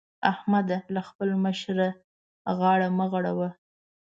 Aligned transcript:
احمده! 0.31 0.77
له 0.93 1.01
خپل 1.09 1.29
مشره 1.43 1.89
غاړه 2.59 2.87
مه 2.97 3.05
غړوه. 3.11 3.49